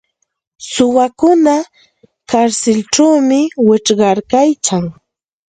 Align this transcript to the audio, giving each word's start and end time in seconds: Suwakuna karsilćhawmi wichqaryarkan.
Suwakuna 0.71 1.55
karsilćhawmi 2.29 3.39
wichqaryarkan. 3.67 4.83